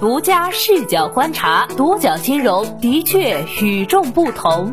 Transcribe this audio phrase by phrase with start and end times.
[0.00, 4.72] 独家视角观察，独角金融的确与众不同。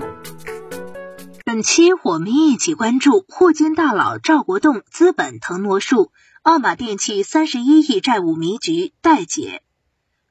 [1.44, 6.11] 本期我们一起关注霍金大佬赵国栋资本腾挪术，
[6.43, 9.64] 奥马电器三十一亿债务迷局待解。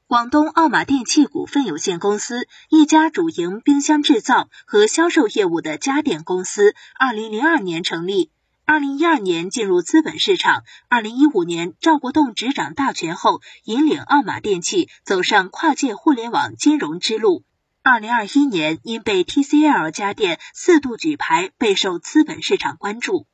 [0.06, 8.30] 广东奥马电器股份有限公司，一家主营冰箱制造和销售业务的家电公司，二零零二年成立。
[8.66, 17.44] 二零一二年进入资本市场，二零一五年赵国栋执掌大权后，引领奥马电器走上跨界互联网金融之路。
[17.82, 23.26] 二零二一年因被 TCL 家电四度举牌，备受资本市场关注。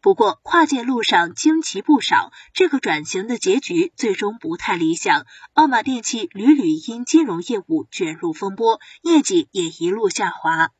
[0.00, 5.26] 不过，跨界路上惊奇不少，这个转型的结局最终不太理想。
[5.54, 10.70] 奥马电器屡屡因金融业务卷入风波，业绩也一路下滑。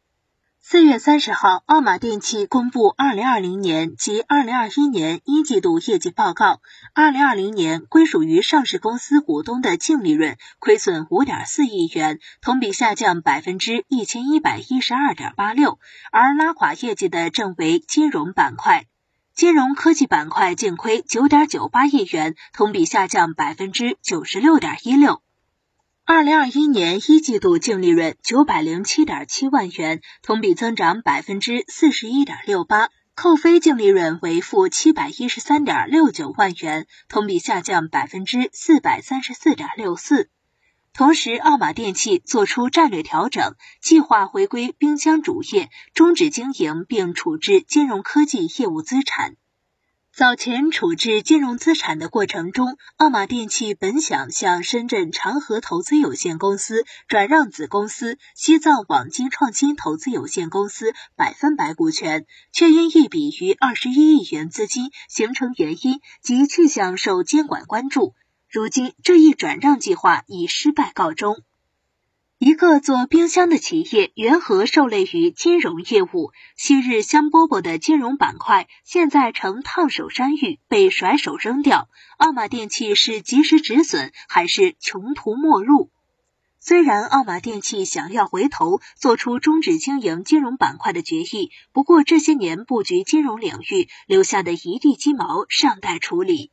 [0.69, 6.61] 四月三十号，奥马电器公布二零二零年及二零二一年一季度业绩报告。
[6.93, 15.79] 二零二零年归属于上市公司股东的净利润亏损五点四亿元，同比下降百分之一千一百一十二点八六。
[16.11, 18.87] 而拉垮业绩的正为金融板块，
[19.37, 25.23] 金融科技板块净亏九点九八亿元，同比下降百分之九十六点一六。
[26.09, 40.31] 二零二一年一季度净利润九百零七点七万元，同比增长百分之四十一点六八，扣非净利润为负七百一十三点六九万元，同比下降百分之四百三十四点六四。
[40.95, 49.35] 同时，奥马电器做出战略调整，计划回归冰箱主业，终止经营并处置金融科技业务资产。
[50.17, 68.15] 早前处置金融资产的过程中，奥马电器本想向深圳长河投资有限公司转让子公司西藏网金创新投资有限公司百分百股权，却因一笔逾二十一亿元资金形成原因及去向受监管关注，
[68.51, 71.43] 如今这一转让计划以失败告终。
[72.39, 76.33] 一个做冰箱的企业，缘何受累于金融业务？
[76.55, 81.89] 昔日香饽饽的金融板块，现在成烫手山芋，被甩手扔掉。
[82.19, 85.91] 奥马电器是及时止损，还是穷途末路？
[86.61, 96.51] 虽然奥马电器想要回头，做出终止经营金融板块的决议，不过这些年布局金融领域留下的一地鸡毛尚待处理。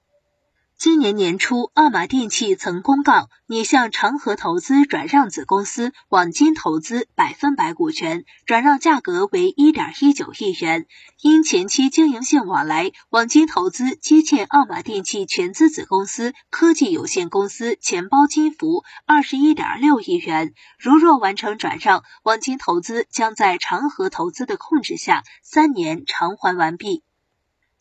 [0.75, 10.85] 今年年初，奥马电器曾公告拟向长河投资转让子公司网金投资百分百股权，转让价格为一点一九亿元。
[11.21, 20.53] 因前期经营性往来，网金投资积欠奥马电器全资子公司科技有限公司钱包金服二十一点六亿元。
[20.77, 27.03] 如若完成转让，网金投资将在长河投资的控制下三年偿还完毕。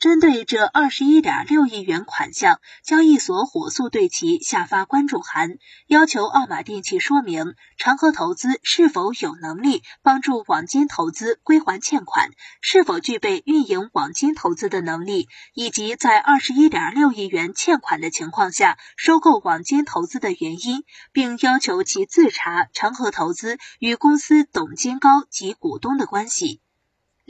[0.02, 12.30] 针对这二十一点六亿元款项，交易所火速对其下发关注函，要求奥马电器说明长河投资是否有能力帮助网金投资归还欠款，
[12.60, 20.82] 是否具备运营网金投资的能力，以及在二十一点六亿元欠款的情况下收购网金投资的原因，
[21.12, 26.60] 并要求其自查长河投资与公司董监高及股东的关系。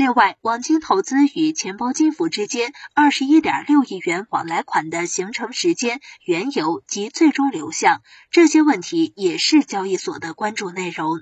[0.03, 8.01] 另外，网金投资与钱包金服之间二十一点六亿元往来款的形成时间、缘由及最终流向，
[8.33, 11.21] 这些问题也是交易所的关注内容。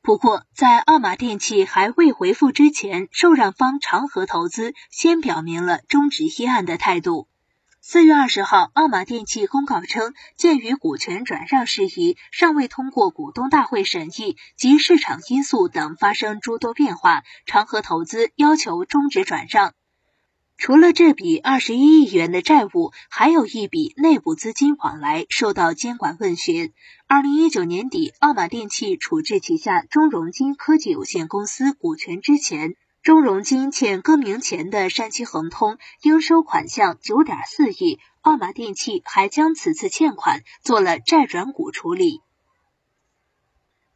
[0.00, 7.28] 不过，在奥马电器还未回复之前，受让方长河投资先表明了终止议案的态度。
[7.86, 19.74] 四月二十号，奥马电器公告称，鉴于股权转让事宜尚未通过股东大会审议及市场因素等发生诸多变化，长河投资要求终止转让。
[20.56, 26.72] 除了这笔二十一亿元的债务，还有一笔内部资金往来受到监管问询。
[27.06, 32.76] 二零一九年底，奥马电器处置旗下中融金科技有限公司股权之前。
[33.04, 42.22] 中融金欠更名前的山西恒通应收款项九点四亿，奥马电器还将此次欠款做了债转股处理。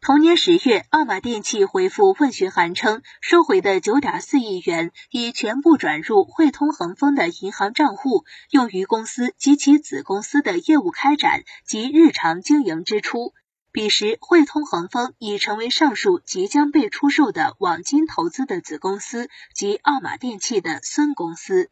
[0.03, 13.33] 同年十月，奥马电器回复问询函称，收回的九点四亿元已全部转入汇通恒丰的银行账户，用于公司及其子公司的业务开展及日常经营支出。
[13.71, 21.71] 彼时，汇通恒丰已成为上述即将被出售的网金投资的子公司及奥马电器的孙公司。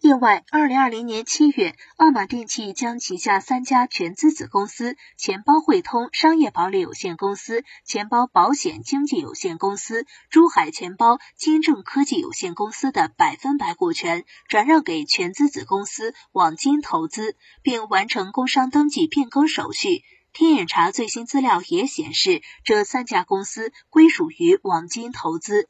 [0.00, 20.02] 另外，二零二零年七月，奥马电器将旗下三家全资子公司钱包汇通商业保理有限公司、钱包保险经纪有限公司、珠海钱包金正科技有限公司的百分百股权转让给全资子公司网金投资，并完成工商登记变更手续。
[20.32, 25.68] 天眼查最新资料也显示，这三家公司归属于网金投资。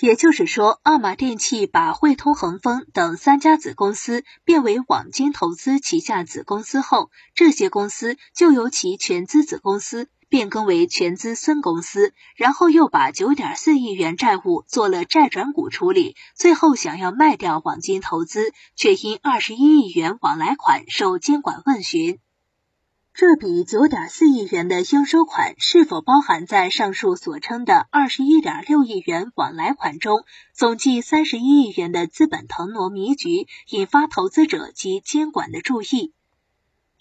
[0.00, 22.18] 也就是说，奥马电器把汇通、恒丰等三家子公司变为网金投资旗下子公司后，这些公司就由其全资子公司变更为全资孙公司，然后又把九点四亿元债务做了债转股处理，最后想要卖掉网金投资，却因二十一亿元往来款受监管问询。
[23.16, 30.24] 这笔九点四亿元的应收款是否包含在上述所称的二十一点六亿元往来款中？
[30.52, 36.12] 总计三十一亿元的资本腾挪迷局，引发投资者及监管的注意。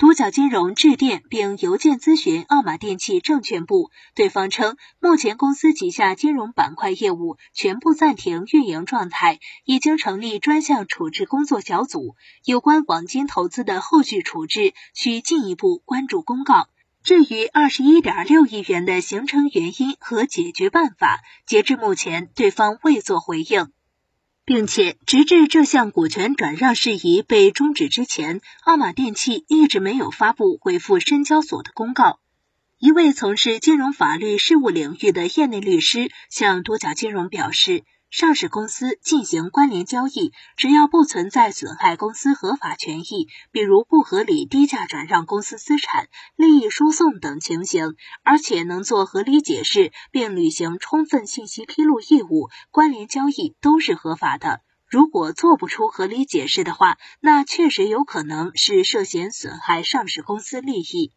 [0.03, 16.67] 独角金融致电并邮件咨询奥马电器证券部，对方称目前公司旗下金融板块业务全部暂停运营状态，已经成立专项处置工作小组，有关网金投资的后续处置需进一步关注公告。
[17.01, 23.71] 至于二十一点六亿元的形成原因和解决办法，截至目前对方未作回应。
[24.45, 32.19] 并且，直至这项股权转让事宜被终止之前，奥马电器一直没有发布回复深交所的公告。
[32.77, 37.83] 一位从事金融法律事务领域的业内律师向多家金融表示。
[38.13, 54.61] 上市公司进行关联交易，只要不存在损害公司合法权益，比如不合理低价转让公司资产、利益输送等情形，而且能做合理解释并履行充分信息披露义务，关联交易都是合法的。
[54.87, 61.11] 如果做不出合理解释的话，那确实有可能是涉嫌损害上市公司利益。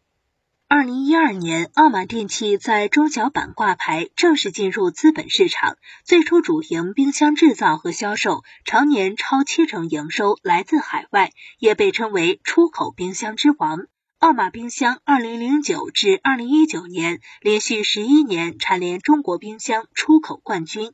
[0.69, 5.77] 二零一二年，奥马电器在中小板挂牌，正式进入资本市场。
[6.03, 13.85] 最初主营冰箱制造和销售，常年超七成营收来自海外，也被称为出口冰箱之王。
[14.19, 20.91] 奥马冰箱二零零九至二零一九年连续十一年蝉联中国冰箱出口冠军。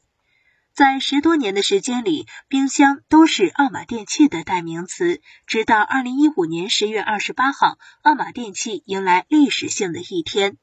[0.76, 5.22] 在十多年的时间里，冰箱都是奥马电器的代名词。
[5.46, 10.58] 直到二零一五年十月二十八号，奥马电器迎来历史性的一天。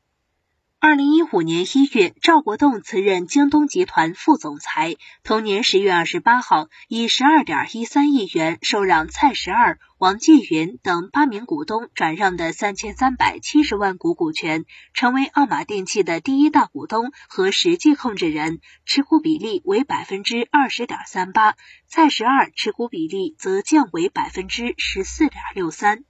[0.82, 4.96] 二零一五年一月，赵国栋辞任京东集团副总裁。
[5.22, 21.56] 同年十月二十八号，以十二点一三亿元受让蔡十二、王继云等八名股东转让的三千三百七十万股股权，成为奥马电器的第一大股东和实际控制人，持股比例为百分之二十点三八。
[21.88, 26.04] 蔡十二持股比例则降为百分之十四点六三。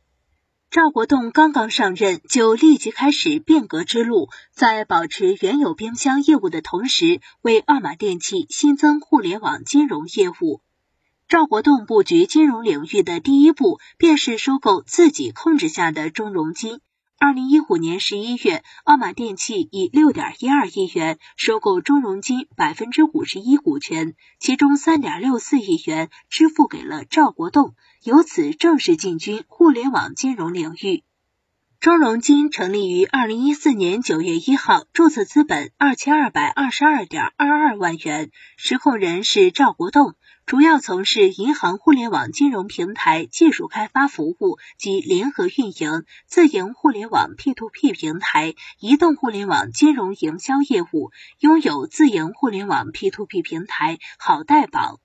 [0.71, 10.61] 赵国栋刚刚上任，就立即开始变革之路，在保持原有冰箱业务的同时，为奥马电器新增互联网金融业务。
[11.27, 16.79] 赵国栋布局金融领域的第一步，便是收购自己控制下的中融金。
[17.23, 31.05] 二零一五年十一月，奥马电器以六点一二亿元收购中融金百分之五十一股权，其中三点六四亿元支付给了赵国栋，由此正式进军互联网金融领域。
[31.81, 40.15] 中融金成立于二零一四年九月一号，注册资本二千二百二十二点二二万元，实控人是赵国栋。
[40.45, 55.01] 主要从事银行互联网金融平台技术开发服务及联合运营、自营互联网 P2P 平台、移动互联网金融营销业务，拥有自营互联网 P2P 平台好贷宝。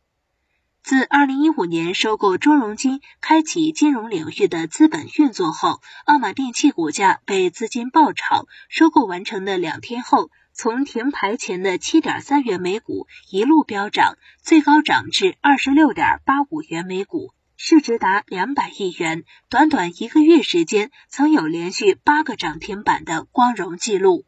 [0.85, 10.29] 自2015年收购中融金，开启金融领域的资本运作后，奥马电器股价被资金爆炒，收购完成的两天后。
[10.53, 19.23] 从停牌前的七点三元每股一路飙涨，最高涨至二十六点八五元每股，市值达两百亿元。
[19.49, 24.23] 短短一个月时间，曾有连续八个涨停板的光荣记录。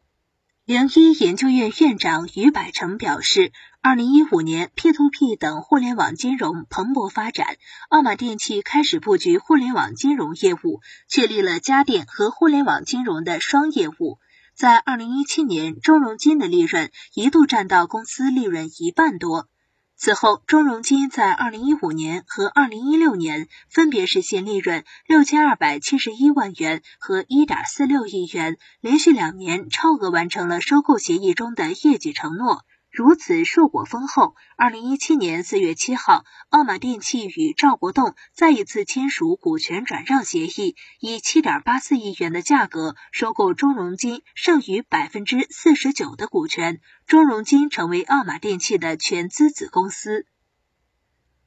[0.64, 7.56] 零一研究院院长于百成表示，二零一五年 P to P 等互联网金融蓬勃发展，
[7.88, 14.18] 奥马电器开始布局互联网金融业务，确立了家电和互联网金融的双业务。
[14.56, 19.48] 在二零一七年，中融金的利润一度占到公司利润一半多。
[19.96, 32.64] 此后，中融金在二零一五年和二零一六年分别实现利润六千二百七十一万元和一点四六亿元，连续两年超额完成了收购协议中的业绩承诺。
[32.98, 34.34] 如此硕果丰厚。
[34.56, 50.26] 二零一七年四月七号，奥马电器与赵国栋再一次签署股权转让协议，以七点八四亿元的价格收购中融金剩余百分之四十九的股权，中融金成为奥马电器的全资子公司。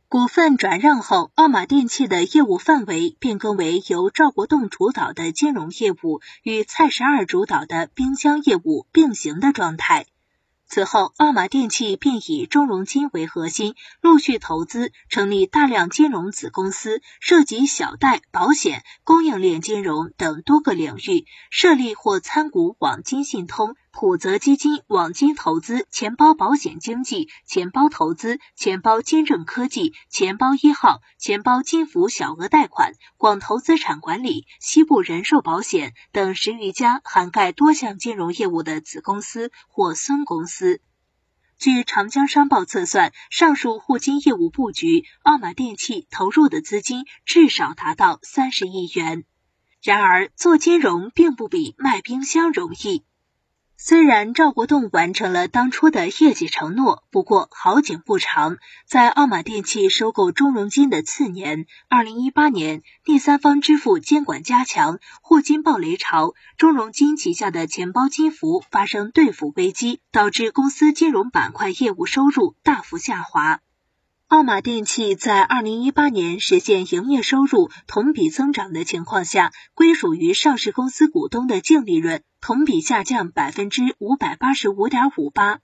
[0.07, 10.05] 股份转让后，奥马电器的业务范围变更为由赵国栋主导的金融业务与蔡十二主导的冰箱业务并行的状态。
[10.73, 40.81] 此后，奥马电器便以中融金为核心，陆续投资成立大量金融子公司，涉及小贷、保险、供应链金融等多个领域，设立或参股网金信通、普泽基金、网金投资、钱包保险经纪、钱包投资、钱包金证科技、钱包一号、钱包金服小额贷款、广投资产管理、西部人寿保险等十余家涵盖多项金融业务的子公司或孙公司。
[41.59, 49.25] 据长江商报测算，上述互金业务布局，奥马电器投入的资金至少达到三十亿元。
[49.83, 53.03] 然而，做金融并不比卖冰箱容易。
[53.83, 73.61] 虽然赵国栋完成了当初的业绩承诺，不过好景不长，在奥马电器收购中融金的次年，二零一八年，第三方支付监管加强，霍金暴雷潮，中融金旗下的钱包金服发生兑付危机，导致公司金融板块业务收入大幅下滑。
[74.31, 85.59] 奥马电器在二零一八年实现营业收入同比增长的情况下，归属于上市公司股东的净利润同比下降百分之五百八十五点五八。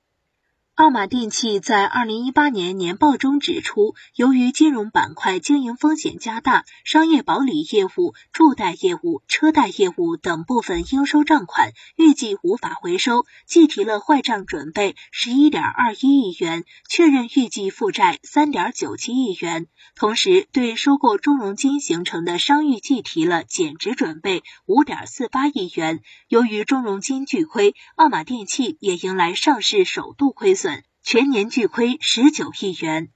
[0.77, 19.65] 奥马电器在二零一八年年报中指出，由于金融板块经营风险加大，商业保理业务、助贷业务、车贷业务等部分应收账款预计无法回收，计提了坏账准备十一点二一亿元，确认预计负债三点九七亿元。
[19.95, 26.01] 同时，对收购中融金形成的商誉计提了减值准备五点四八亿元。
[26.27, 30.66] 由于中融金巨亏，奥马电器也迎来上市首度亏损。
[31.09, 33.07] 全年巨亏十九亿元，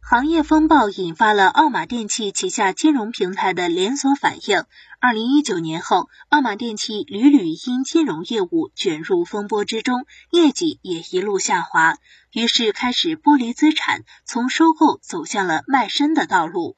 [0.00, 4.64] 行业风暴引发了奥马电器旗下金融平台的连锁反应。
[5.00, 11.96] 二零一九年后，奥马电器屡屡因金融业务卷入风波之中，业绩也一路下滑，
[12.32, 16.76] 于是开始剥离资产，从收购走向了卖身的道路。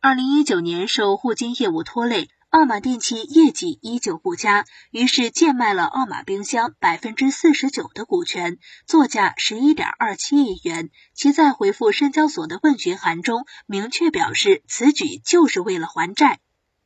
[0.00, 2.28] 二零一九年受互金业务拖累。
[2.50, 10.88] 奥马电器业绩依旧不佳，于是贱卖了奥马冰箱百分之四十九的股权，作价十一点二七亿元。
[11.12, 16.40] 其在回复深交所的问询函中，明确表示此举就是为了还债。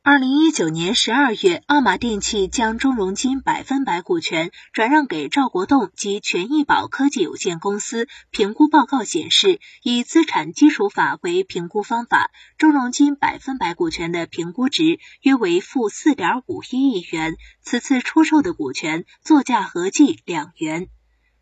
[0.05, 8.09] 二零一九年十二月，奥马电器将中融金百分百股权转让给赵国栋及权益宝科技有限公司。
[8.29, 17.37] 评估报告显示，以资产基础法为评估方法，中融金百分百股权的评估值约为负四点五一亿元。
[17.61, 20.89] 此次出售的股权作价合计两元。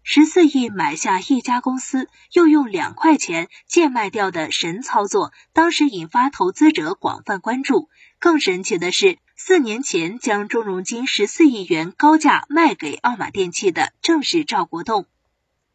[0.04, 7.88] 十四亿买下一家公司，又用两块钱贱卖掉的神操作，当时引发投资者广泛关注。
[8.20, 15.06] 更神奇的是，四年前将中融金十四亿元高价卖给奥马电器的，正是赵国栋。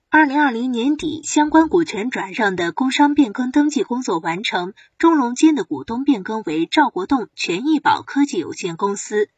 [0.09, 9.29] 二零二零年底，相关股权转让的工商变更登记工作完成，中融金的股东变更为赵国栋权益宝科技有限公司。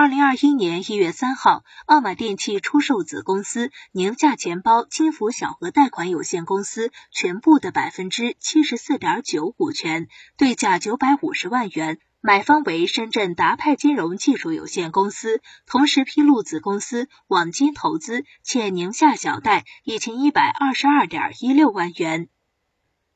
[0.00, 15.42] 二零二一年一月三号，奥马电器出售子公司宁夏钱包金服小额贷款有限公司全部的百分之七十四点九股权，对价九百五十万元，买方为深圳达派金融技术有限公司。
[15.66, 22.30] 同时披露子公司网金投资欠宁夏小贷一千一百二十二点一六万元。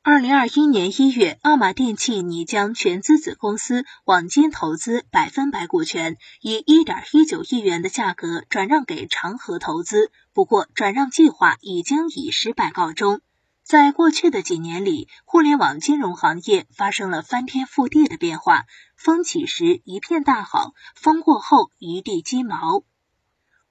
[0.07, 10.11] 二零二一年一月，奥马电器拟将全资子公司网金投资百分百股权以一点一九亿元的价格转让给长河投资。
[10.31, 13.21] 不过，转让计划已经以失败告终。
[13.63, 22.83] 在过去的几年里，互联网金融行业发生了翻天覆地的变化，风起时一片大好，风过后一地鸡毛。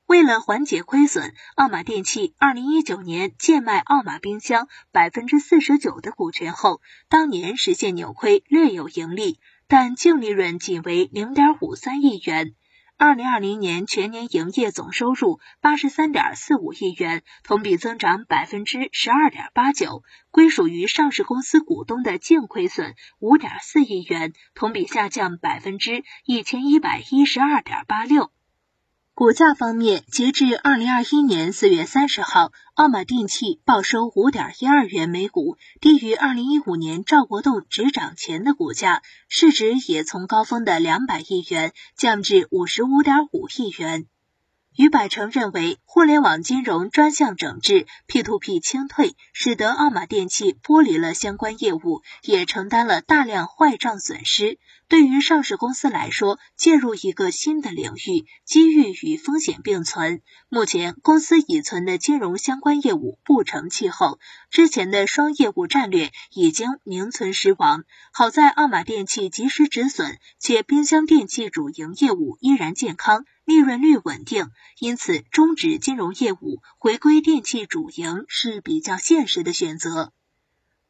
[0.06, 12.54] 为了缓解亏损，奥马电器二零一九年贱卖奥马冰箱百分之四十九的股权后，当年实现扭亏，略有盈利，但净利润仅为零点五三亿元。
[12.98, 28.30] 二零二零年全年营业总收入八十三点四五亿元，同比增长百分之十二点八九，归属于上市公司股东的净亏损五点四亿元，同比下降百分之一千一百一十二点八六。
[29.16, 44.06] 股价方面，截至二零二一年四月三十号，奥马电器报收五点一二元每股，低于二零一五年赵国栋执掌前的股价，市值也从高峰的两百亿元降至五十五点五亿元。
[44.76, 54.58] 于百成认为，互联网金融专项整治、P2P 清退，使得奥马电器剥离了相关业务，也承担了大量坏账损失。
[54.88, 60.20] 对于上市公司来说，介入一个新的领域，机遇与风险并存。
[60.48, 64.18] 目前，公司已存的金融相关业务不成气候，
[64.50, 67.84] 之前的双业务战略已经名存实亡。
[68.12, 73.24] 好在奥马电器及时止损，且冰箱电器主营业务依然健康。
[73.46, 74.46] 利润率稳定，
[74.78, 80.12] 因此终止金融业务，回归电器主营是比较现实的选择。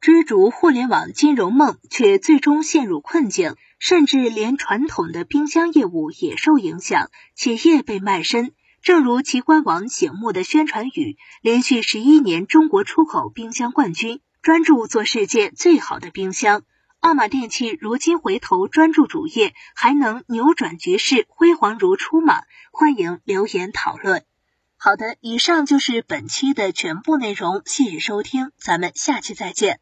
[0.04, 8.52] 追逐互联网金融梦，却最终陷入困境，甚至连传统的冰箱业务也受影响，企业被卖身。
[8.82, 16.64] 正如其官网醒目的宣传语：“连续十一年中国出口冰箱冠军，专注做世界最好的冰箱。”
[17.00, 22.42] 奥马电器如今回头专注主业，还能扭转局势，辉煌如初吗？
[22.72, 24.22] 欢迎留言讨论。
[24.76, 29.80] 好的，以上就是本期的全部内容，谢谢收听，咱们下期再见。